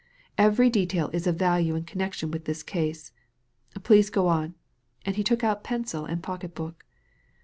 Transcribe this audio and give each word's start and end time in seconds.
Every 0.35 0.71
detail 0.71 1.11
is 1.13 1.27
of 1.27 1.35
value 1.35 1.75
in 1.75 1.83
connection 1.83 2.31
with 2.31 2.45
this 2.45 2.63
case. 2.63 3.11
Please 3.83 4.09
go 4.09 4.27
on 4.27 4.55
"—and 5.05 5.15
he 5.15 5.23
took 5.23 5.43
out 5.43 5.63
pencil 5.63 6.05
and 6.05 6.23
pocket 6.23 6.55
book. 6.55 6.87